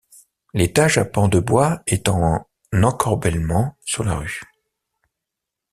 L'étage 0.55 0.97
à 0.97 1.05
pan 1.05 1.27
de 1.27 1.39
bois 1.39 1.83
est 1.85 2.09
en 2.09 2.49
encorbellement 2.73 3.77
sur 3.85 4.03
la 4.03 4.15
rue. 4.15 4.41